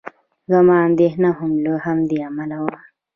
[0.51, 2.77] زما اندېښنه هم له همدې امله وه.